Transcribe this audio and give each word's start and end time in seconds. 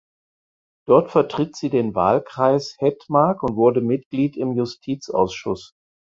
Dort 0.87 1.11
vertritt 1.11 1.55
sie 1.55 1.69
den 1.69 1.93
Wahlkreis 1.93 2.75
Hedmark 2.79 3.43
und 3.43 3.55
wurde 3.55 3.81
Mitglied 3.81 4.35
im 4.35 4.53
Justizausschuss. 4.53 5.75